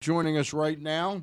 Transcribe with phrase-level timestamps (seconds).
[0.00, 1.22] Joining us right now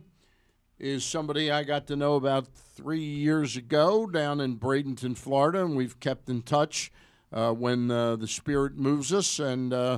[0.77, 5.75] is somebody I got to know about three years ago down in Bradenton, Florida, and
[5.75, 6.91] we've kept in touch
[7.33, 9.39] uh, when uh, the spirit moves us.
[9.39, 9.97] And uh,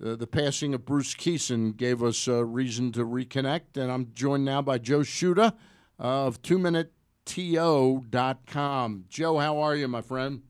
[0.00, 3.76] the, the passing of Bruce Kison gave us a reason to reconnect.
[3.76, 5.52] And I'm joined now by Joe Shuta
[5.96, 9.04] of 2minuteto.com.
[9.08, 10.42] Joe, how are you, my friend?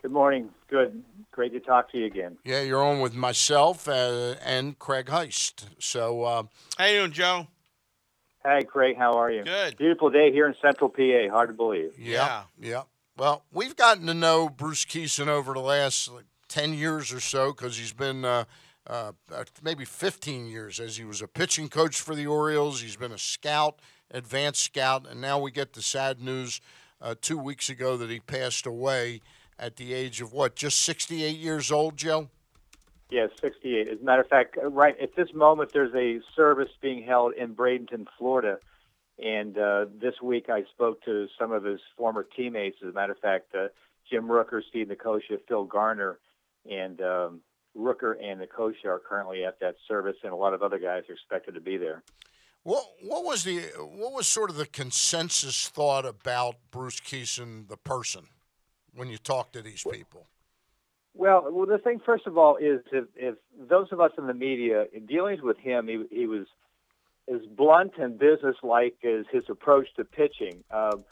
[0.00, 0.48] Good morning.
[0.68, 1.04] Good.
[1.32, 2.36] Great to talk to you again.
[2.44, 5.64] Yeah, you're on with myself uh, and Craig Heist.
[5.78, 6.42] So, uh,
[6.76, 7.46] how you doing, Joe?
[8.44, 8.96] Hey, Craig.
[8.98, 9.42] How are you?
[9.42, 9.78] Good.
[9.78, 11.30] Beautiful day here in Central PA.
[11.30, 11.98] Hard to believe.
[11.98, 12.70] Yeah, yeah.
[12.70, 12.82] yeah.
[13.16, 17.52] Well, we've gotten to know Bruce Kison over the last like, ten years or so
[17.52, 18.44] because he's been uh,
[18.86, 19.12] uh,
[19.62, 22.82] maybe 15 years as he was a pitching coach for the Orioles.
[22.82, 26.60] He's been a scout, advanced scout, and now we get the sad news
[27.00, 29.22] uh, two weeks ago that he passed away
[29.58, 32.28] at the age of what, just 68 years old, Joe?
[33.10, 33.88] Yes, 68.
[33.88, 37.34] As a matter of fact, uh, right at this moment, there's a service being held
[37.34, 38.58] in Bradenton, Florida.
[39.22, 42.78] And uh, this week, I spoke to some of his former teammates.
[42.82, 43.68] As a matter of fact, uh,
[44.10, 46.18] Jim Rooker, Steve Nicosia, Phil Garner,
[46.68, 47.40] and um,
[47.76, 51.12] Rooker and Nicosia are currently at that service, and a lot of other guys are
[51.12, 52.02] expected to be there.
[52.62, 57.76] What what was the what was sort of the consensus thought about Bruce Kison, the
[57.76, 58.28] person?
[58.94, 60.26] When you talk to these people?
[61.14, 64.34] Well, well, the thing first of all is if, if those of us in the
[64.34, 66.46] media in dealings with him, he, he was
[67.32, 70.64] as blunt and businesslike as his approach to pitching.
[70.70, 71.04] Um,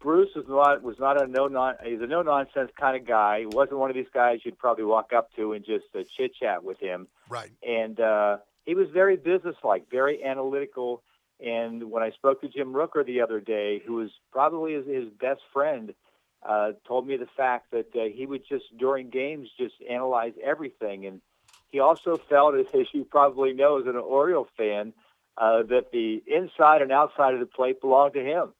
[0.00, 3.40] Bruce was not was not a no non he's a no nonsense kind of guy.
[3.40, 6.34] He wasn't one of these guys you'd probably walk up to and just uh, chit
[6.34, 7.06] chat with him.
[7.28, 7.50] Right.
[7.62, 11.02] And uh, he was very businesslike, very analytical.
[11.40, 15.08] And when I spoke to Jim Rooker the other day, who was probably his, his
[15.20, 15.94] best friend,
[16.42, 21.06] uh, told me the fact that uh, he would just during games just analyze everything,
[21.06, 21.20] and
[21.68, 24.92] he also felt, as you probably know, as an Oriole fan,
[25.36, 28.52] uh, that the inside and outside of the plate belonged to him.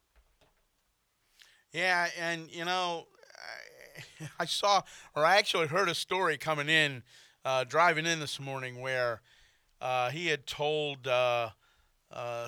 [1.71, 3.07] Yeah, and you know,
[4.19, 4.81] I, I saw,
[5.15, 7.03] or I actually heard a story coming in,
[7.45, 9.21] uh, driving in this morning, where
[9.81, 11.49] uh, he had told uh,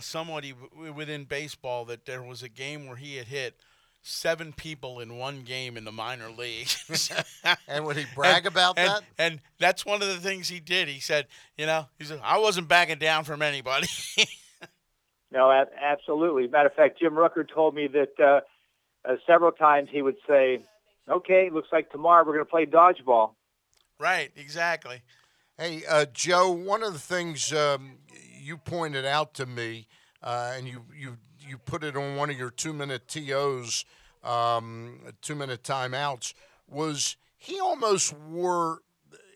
[0.02, 0.54] somebody
[0.94, 3.60] within baseball that there was a game where he had hit
[4.02, 7.12] seven people in one game in the minor leagues.
[7.68, 9.04] and would he brag and, about and, that?
[9.18, 10.88] And that's one of the things he did.
[10.88, 13.88] He said, you know, he said, I wasn't backing down from anybody.
[15.32, 15.52] no,
[15.82, 16.48] absolutely.
[16.48, 18.42] Matter of fact, Jim Rooker told me that uh,
[19.08, 20.64] uh, several times he would say,
[21.10, 23.32] okay, looks like tomorrow we're going to play dodgeball.
[24.00, 25.02] Right, exactly.
[25.58, 28.00] Hey, uh, Joe, one of the things um,
[28.40, 29.88] you pointed out to me,
[30.24, 31.18] uh, and you, you
[31.52, 33.84] you put it on one of your two minute TOs,
[34.24, 36.34] um, two minute timeouts,
[36.68, 38.80] was he almost wore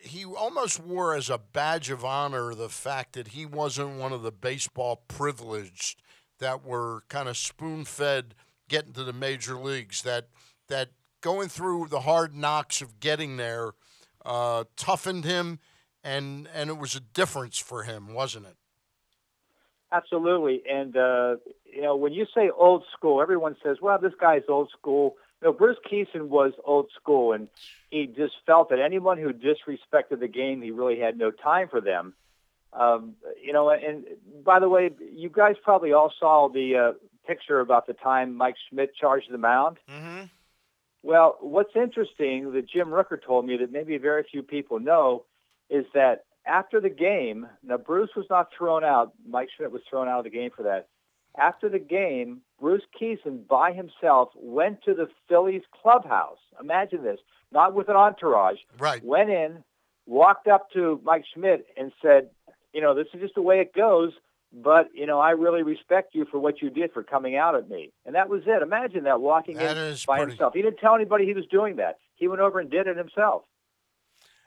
[0.02, 4.22] he almost wore as a badge of honor the fact that he wasn't one of
[4.22, 6.02] the baseball privileged
[6.40, 8.36] that were kind of spoon fed
[8.70, 10.04] getting to the major leagues.
[10.04, 10.30] That
[10.70, 13.72] that going through the hard knocks of getting there
[14.24, 15.60] uh, toughened him,
[16.04, 18.56] and and it was a difference for him, wasn't it?
[19.92, 21.36] Absolutely, and uh,
[21.76, 25.52] you know when you say old school, everyone says, "Well, this guy's old school." No,
[25.52, 27.50] Bruce Kison was old school, and
[27.92, 31.82] he just felt that anyone who disrespected the game, he really had no time for
[31.82, 32.14] them.
[32.74, 34.06] Um, you know, and
[34.44, 36.92] by the way, you guys probably all saw the uh,
[37.28, 39.78] picture about the time Mike Schmidt charged the mound.
[39.90, 40.24] Mm-hmm.
[41.04, 45.26] Well, what's interesting that Jim Rooker told me that maybe very few people know
[45.70, 49.14] is that after the game, now Bruce was not thrown out.
[49.28, 50.88] Mike Schmidt was thrown out of the game for that.
[51.38, 56.38] After the game, Bruce Kison by himself went to the Phillies clubhouse.
[56.62, 57.20] Imagine this,
[57.52, 58.58] not with an entourage.
[58.80, 59.04] Right.
[59.04, 59.64] Went in,
[60.06, 62.30] walked up to Mike Schmidt and said,
[62.74, 64.14] you know, this is just the way it goes,
[64.54, 67.70] but, you know, I really respect you for what you did for coming out at
[67.70, 67.92] me.
[68.06, 68.62] And that was it.
[68.62, 70.32] Imagine that walking that in by pretty...
[70.32, 70.54] himself.
[70.54, 71.98] He didn't tell anybody he was doing that.
[72.16, 73.44] He went over and did it himself.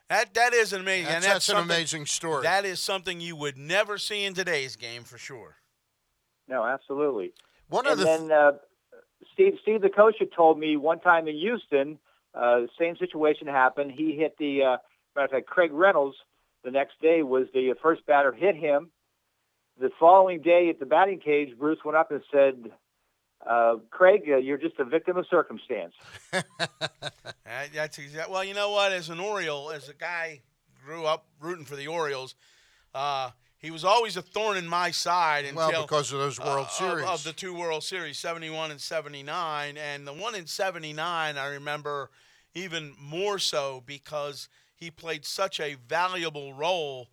[0.09, 1.04] That that is amazing.
[1.04, 2.43] That's, and that's, that's an amazing story.
[2.43, 5.56] That is something you would never see in today's game for sure.
[6.48, 7.33] No, absolutely.
[7.68, 8.53] One and of the then uh,
[9.33, 11.98] Steve Steve Nicosia had told me one time in Houston,
[12.34, 13.92] uh, the same situation happened.
[13.92, 14.77] He hit the uh,
[15.15, 16.16] matter of fact, Craig Reynolds.
[16.65, 18.91] The next day was the first batter hit him.
[19.80, 22.72] The following day at the batting cage, Bruce went up and said,
[23.48, 25.95] uh, Craig, uh, you're just a victim of circumstance.
[26.33, 28.33] That's exactly.
[28.33, 28.92] Well, you know what?
[28.92, 30.41] As an Oriole, as a guy
[30.84, 32.34] grew up rooting for the Orioles,
[32.95, 36.66] uh, he was always a thorn in my side until well because of those World
[36.66, 40.13] uh, Series of, of, the two World Series, seventy one and seventy nine, and the
[40.13, 42.10] one in seventy nine I remember
[42.55, 47.09] even more so because he played such a valuable role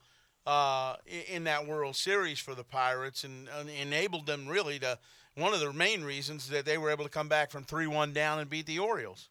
[0.45, 0.95] uh,
[1.31, 4.99] in that World Series for the Pirates and, and enabled them really to
[5.35, 8.39] one of the main reasons that they were able to come back from 3-1 down
[8.39, 9.29] and beat the Orioles.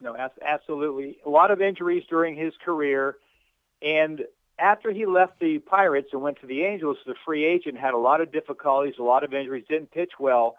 [0.00, 0.16] No,
[0.46, 1.18] absolutely.
[1.26, 3.16] A lot of injuries during his career.
[3.82, 4.22] And
[4.58, 7.98] after he left the Pirates and went to the Angels, the free agent had a
[7.98, 10.56] lot of difficulties, a lot of injuries, didn't pitch well,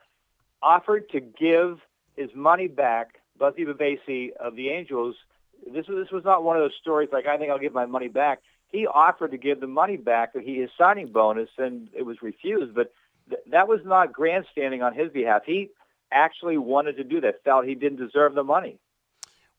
[0.61, 1.79] offered to give
[2.15, 5.15] his money back, Buzzie Bavasi of the Angels.
[5.65, 7.85] This was, this was not one of those stories like, I think I'll give my
[7.85, 8.39] money back.
[8.69, 12.75] He offered to give the money back, he his signing bonus, and it was refused.
[12.75, 12.91] But
[13.29, 15.43] th- that was not grandstanding on his behalf.
[15.45, 15.69] He
[16.11, 18.77] actually wanted to do that, felt he didn't deserve the money.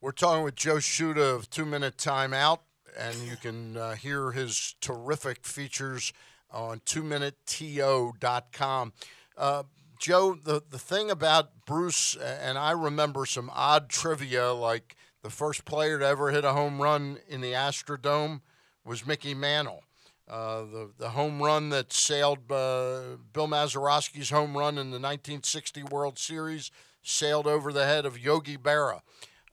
[0.01, 2.61] We're talking with Joe Shuta of Two Minute Timeout,
[2.99, 6.13] and you can uh, hear his terrific features
[6.51, 8.93] on twominuteto.com.
[9.37, 9.63] Uh,
[9.99, 15.65] Joe, the, the thing about Bruce, and I remember some odd trivia, like the first
[15.65, 18.41] player to ever hit a home run in the Astrodome
[18.85, 19.83] was Mickey Mantle.
[20.29, 25.85] Uh, the, the home run that sailed uh, Bill Mazeroski's home run in the 1960
[25.85, 26.71] World Series
[27.03, 29.01] sailed over the head of Yogi Berra.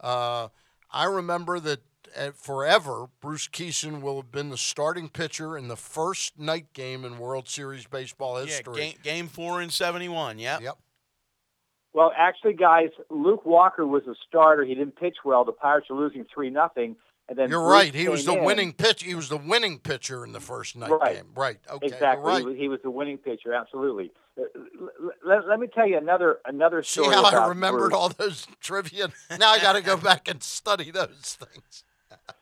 [0.02, 0.50] Uh,
[0.92, 1.80] I remember that
[2.36, 7.18] forever, Bruce Kison will have been the starting pitcher in the first night game in
[7.20, 8.76] World Series baseball history.
[8.78, 10.62] Yeah, game, game four in 71, yep.
[10.62, 10.78] Yep.
[11.94, 14.66] Well, actually, guys, Luke Walker was a starter.
[14.66, 15.46] He didn't pitch well.
[15.46, 16.98] The Pirates were losing 3 nothing.
[17.28, 17.96] And then You're Bruce right.
[17.96, 18.44] He was the in.
[18.44, 19.02] winning pitch.
[19.02, 21.16] He was the winning pitcher in the first night Right.
[21.16, 21.32] game.
[21.36, 21.58] Right.
[21.72, 21.88] Okay.
[21.88, 22.24] Exactly.
[22.24, 22.40] Right.
[22.42, 23.52] He, was, he was the winning pitcher.
[23.54, 24.12] Absolutely.
[24.40, 24.44] Uh,
[25.26, 27.16] Let, let me tell you another another See story.
[27.16, 27.94] how I remembered Bruce.
[27.94, 29.08] all those trivia?
[29.40, 31.84] Now I got to go back and study those things.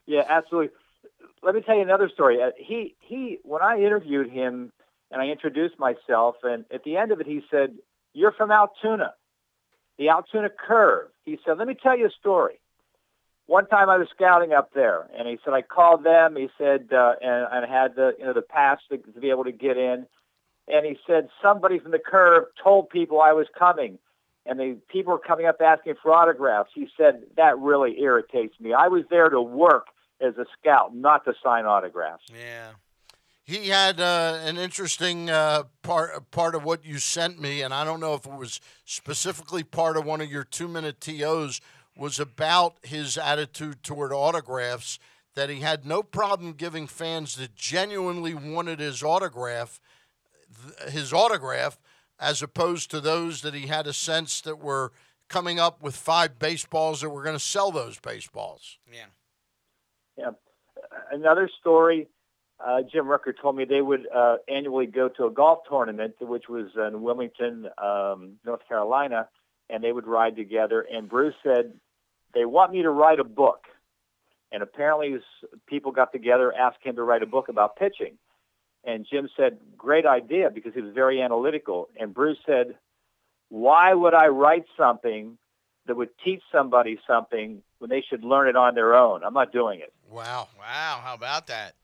[0.05, 0.75] Yeah, absolutely.
[1.41, 2.41] Let me tell you another story.
[2.41, 4.71] Uh, he he when I interviewed him
[5.11, 7.75] and I introduced myself, and at the end of it, he said,
[8.13, 9.13] "You're from Altoona,
[9.97, 12.59] the Altoona Curve." He said, "Let me tell you a story."
[13.45, 16.37] One time I was scouting up there, and he said I called them.
[16.37, 19.43] He said uh, and, I had the you know the pass to, to be able
[19.43, 20.07] to get in,
[20.67, 23.99] and he said somebody from the Curve told people I was coming,
[24.45, 26.71] and the people were coming up asking for autographs.
[26.73, 28.73] He said that really irritates me.
[28.73, 29.87] I was there to work
[30.21, 32.23] as a scout, not to sign autographs.
[32.29, 32.71] Yeah.
[33.45, 37.83] He had uh, an interesting uh, part part of what you sent me, and I
[37.83, 41.59] don't know if it was specifically part of one of your two minute tos.
[41.95, 44.97] Was about his attitude toward autographs.
[45.35, 49.79] That he had no problem giving fans that genuinely wanted his autograph,
[50.89, 51.79] his autograph,
[52.23, 54.93] as opposed to those that he had a sense that were
[55.27, 58.79] coming up with five baseballs that were going to sell those baseballs.
[58.91, 59.05] Yeah.
[60.17, 60.31] Yeah.
[61.11, 62.07] Another story.
[62.65, 66.47] Uh, Jim Rooker told me they would uh, annually go to a golf tournament, which
[66.47, 69.27] was in Wilmington, um, North Carolina,
[69.69, 70.85] and they would ride together.
[70.89, 71.73] And Bruce said,
[72.33, 73.65] "They want me to write a book."
[74.51, 75.17] And apparently,
[75.67, 78.17] people got together, asked him to write a book about pitching.
[78.83, 81.89] And Jim said, "Great idea," because he was very analytical.
[81.99, 82.77] And Bruce said,
[83.49, 85.37] "Why would I write something
[85.85, 89.23] that would teach somebody something when they should learn it on their own?
[89.23, 90.49] I'm not doing it." Wow.
[90.57, 91.01] Wow.
[91.03, 91.75] How about that?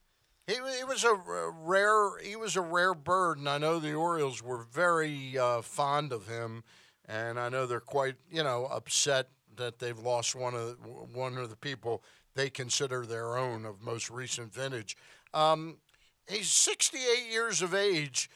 [0.46, 4.42] He, he was a rare he was a rare bird, and I know the Orioles
[4.42, 6.64] were very uh, fond of him,
[7.06, 10.74] and I know they're quite you know upset that they've lost one of the,
[11.14, 12.02] one of the people
[12.34, 14.96] they consider their own of most recent vintage.
[15.34, 15.76] Um,
[16.30, 18.30] he's 68 years of age.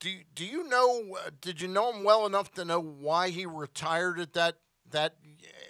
[0.00, 1.18] Do do you know?
[1.40, 4.56] Did you know him well enough to know why he retired at that
[4.90, 5.16] that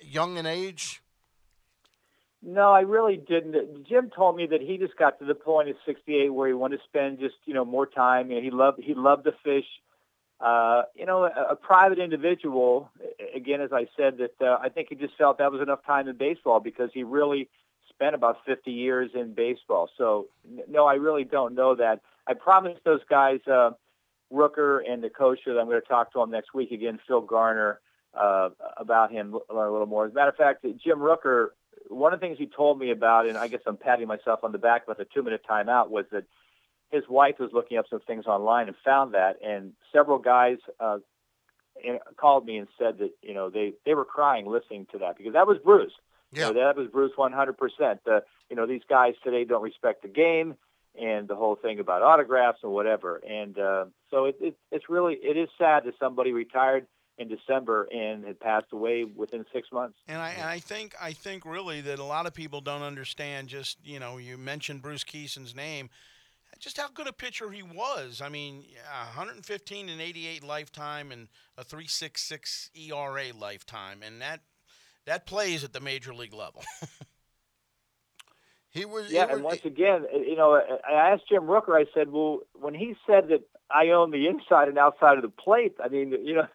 [0.03, 1.03] young an age?
[2.43, 3.87] No, I really didn't.
[3.89, 6.77] Jim told me that he just got to the point at 68 where he wanted
[6.77, 8.31] to spend just you know more time.
[8.31, 9.67] You know, he loved he loved to fish.
[10.41, 12.91] Uh, you know, a, a private individual.
[13.35, 16.07] Again, as I said, that uh, I think he just felt that was enough time
[16.07, 17.49] in baseball because he really
[17.99, 19.91] spent about 50 years in baseball.
[19.99, 20.29] So
[20.69, 22.01] no, I really don't know that.
[22.27, 23.71] I promised those guys, uh,
[24.33, 27.81] Rooker and Nicosia, that I'm going to talk to him next week again, Phil Garner,
[28.15, 30.07] uh, about him a little more.
[30.07, 31.49] As a matter of fact, Jim Rooker
[31.89, 34.53] one of the things he told me about, and I guess I'm patting myself on
[34.53, 36.25] the back about the two minute timeout, was that
[36.91, 40.99] his wife was looking up some things online and found that, and several guys uh,
[42.17, 45.35] called me and said that you know they they were crying listening to that because
[45.35, 45.93] that was Bruce.
[46.33, 46.51] Yeah.
[46.51, 47.57] Know, that was Bruce 100.
[47.57, 48.21] percent uh,
[48.51, 50.57] You know, these guys today don't respect the game
[51.01, 53.17] and the whole thing about autographs and whatever.
[53.17, 56.87] And uh, so it, it, it's really it is sad that somebody retired
[57.19, 59.99] in December and had passed away within six months.
[60.07, 63.49] And I, and I think I think really that a lot of people don't understand.
[63.49, 65.91] Just you know, you mentioned Bruce Kison's name,
[66.59, 68.21] just how good a pitcher he was.
[68.21, 68.65] I mean,
[69.15, 74.41] 115 and 88 lifetime and a 3.66 ERA lifetime, and that
[75.09, 76.63] that plays at the major league level.
[78.71, 79.11] He was.
[79.11, 81.75] Yeah, he and was- once again, uh, you know, I asked Jim Rooker.
[81.75, 85.31] I said, "Well, when he said that I own the inside and outside of the
[85.31, 86.47] plate, I mean, you know,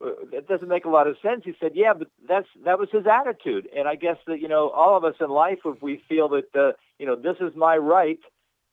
[0.32, 3.06] it doesn't make a lot of sense." He said, "Yeah, but that's that was his
[3.06, 6.28] attitude." And I guess that you know, all of us in life, if we feel
[6.28, 8.20] that uh, you know this is my right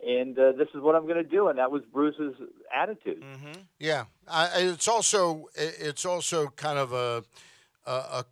[0.06, 2.36] and uh, this is what I'm going to do, and that was Bruce's
[2.76, 3.22] attitude.
[3.22, 3.62] Mm-hmm.
[3.80, 7.24] Yeah, I, it's also it's also kind of a,
[7.86, 8.26] a, a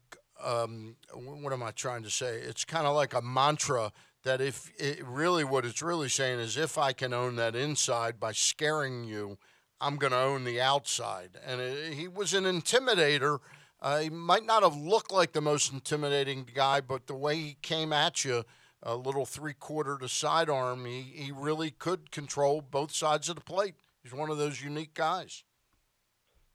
[0.44, 2.38] um, what am I trying to say?
[2.38, 3.92] It's kind of like a mantra
[4.24, 8.20] that if it really what it's really saying is if I can own that inside
[8.20, 9.38] by scaring you,
[9.80, 11.32] I'm going to own the outside.
[11.46, 13.40] And it, he was an intimidator.
[13.82, 17.58] Uh, he might not have looked like the most intimidating guy, but the way he
[17.62, 18.44] came at you,
[18.82, 23.42] a little three quarter to sidearm, he, he really could control both sides of the
[23.42, 23.76] plate.
[24.04, 25.44] He's one of those unique guys.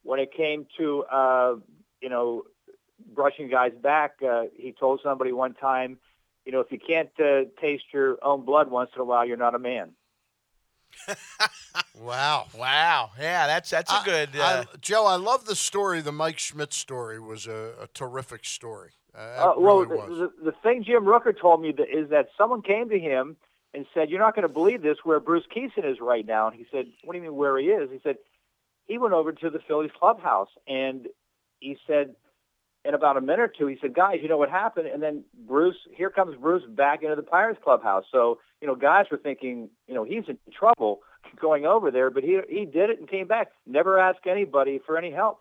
[0.02, 1.54] When it came to uh,
[2.00, 2.42] you know
[3.14, 5.98] brushing guys back, uh, he told somebody one time,
[6.44, 9.36] you know, if you can't uh, taste your own blood once in a while, you're
[9.36, 9.92] not a man.
[11.98, 12.46] Wow.
[12.56, 13.10] Wow.
[13.18, 14.30] Yeah, that's that's a I- good.
[14.36, 16.00] Uh, I, Joe, I love the story.
[16.00, 18.90] The Mike Schmidt story was a, a terrific story.
[19.14, 22.28] Uh, Uh, well, really the, the, the thing Jim Rooker told me that is that
[22.36, 23.36] someone came to him
[23.72, 26.56] and said, "You're not going to believe this where Bruce Kison is right now." And
[26.56, 28.16] he said, "What do you mean where he is?" He said,
[28.86, 31.08] "He went over to the Phillies clubhouse and
[31.60, 32.16] he said."
[32.84, 35.24] In about a minute or two, he said, "Guys, you know what happened?" And then
[35.46, 38.04] Bruce, here comes Bruce back into the Pirates clubhouse.
[38.10, 41.00] So, you know, guys were thinking, you know, he's in trouble
[41.40, 43.52] going over there, but he he did it and came back.
[43.66, 45.38] Never asked anybody for any help.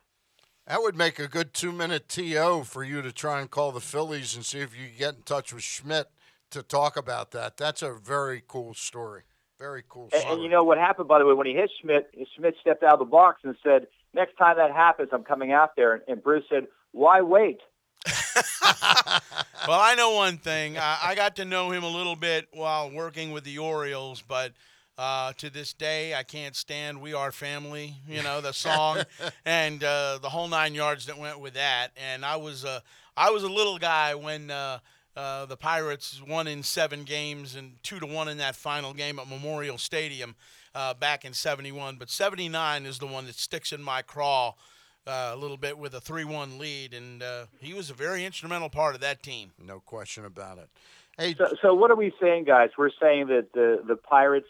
[0.67, 3.79] that would make a good two minute TO for you to try and call the
[3.81, 6.07] Phillies and see if you get in touch with Schmidt
[6.51, 7.57] to talk about that.
[7.57, 9.23] That's a very cool story.
[9.59, 10.33] Very cool And, story.
[10.35, 12.93] and you know what happened, by the way, when he hit Schmidt, Schmidt stepped out
[12.93, 15.93] of the box and said, next time that happens, I'm coming out there.
[15.93, 17.59] And, and Bruce said, why wait?
[19.67, 20.77] well, I know one thing.
[20.77, 24.53] I, I got to know him a little bit while working with the Orioles, but
[24.97, 29.03] uh, to this day, I can't stand "We Are Family." You know the song
[29.45, 31.89] and uh, the whole nine yards that went with that.
[31.95, 32.81] And I was uh,
[33.15, 34.79] I was a little guy when uh,
[35.15, 39.19] uh, the Pirates won in seven games and two to one in that final game
[39.19, 40.35] at Memorial Stadium
[40.75, 41.97] uh, back in '71.
[41.97, 44.55] But '79 is the one that sticks in my craw
[45.07, 48.69] uh, a little bit with a 3-1 lead, and uh, he was a very instrumental
[48.69, 49.51] part of that team.
[49.63, 50.69] no question about it.
[51.17, 52.69] Hey, So, so what are we saying, guys?
[52.77, 54.47] We're saying that the, the Pirates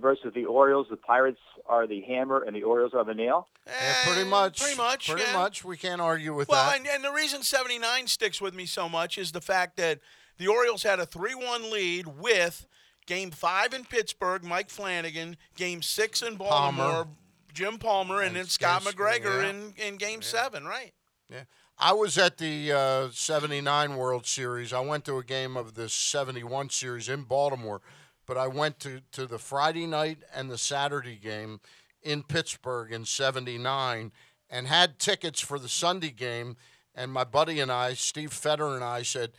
[0.00, 3.48] versus the Orioles, the Pirates are the hammer and the Orioles are the nail?
[3.66, 4.60] yeah, pretty Eh, much.
[4.60, 5.08] Pretty much.
[5.08, 5.32] Pretty yeah.
[5.32, 5.64] much.
[5.64, 6.78] We can't argue with Well, that.
[6.78, 9.98] and, and the reason 79 sticks with me so much is the fact that
[10.38, 12.66] the Orioles had a 3 1 lead with
[13.06, 17.06] game five in Pittsburgh, Mike Flanagan, game six in Baltimore, Palmer.
[17.54, 19.50] Jim Palmer, and, And then Scott McGregor yeah.
[19.50, 20.92] in, in game seven, right?
[21.30, 21.44] Yeah.
[21.78, 24.72] I was at the uh, 79 World Series.
[24.72, 27.80] I went to a game of the 71 series in Baltimore,
[28.26, 31.60] but I went to, to the Friday night and the Saturday game
[32.02, 34.12] in Pittsburgh in 79
[34.48, 36.56] and had tickets for the Sunday game.
[36.94, 39.32] And my buddy and I, Steve Fetter and I, said,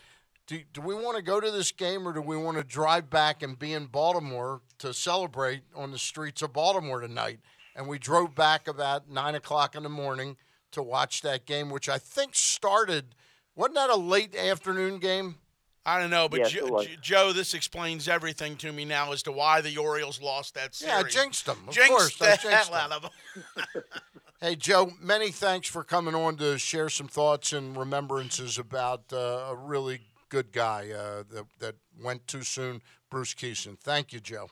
[0.45, 3.09] do, do we want to go to this game or do we want to drive
[3.09, 7.39] back and be in Baltimore to celebrate on the streets of Baltimore tonight?
[7.75, 10.37] And we drove back about 9 o'clock in the morning
[10.71, 13.15] to watch that game, which I think started,
[13.55, 15.35] wasn't that a late afternoon game?
[15.85, 16.85] I don't know, but Yes, Jo- it was.
[16.87, 20.73] Jo- Joe, this explains everything to me now as to why the Orioles lost that
[20.73, 20.91] series.
[20.93, 21.57] Yeah, I jinxed them.
[21.67, 22.91] Of Jinxed course, the I jinxed hell them.
[22.91, 23.83] out of them.
[24.41, 29.17] Hey, Joe, many thanks for coming on to share some thoughts and remembrances about uh,
[29.49, 33.79] a really good guy uh, that, that went too soon, Bruce Kison.
[33.79, 34.49] Thank you, Joe.